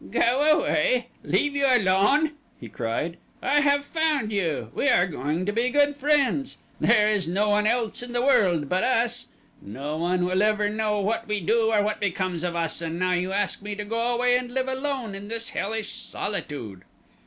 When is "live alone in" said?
14.55-15.27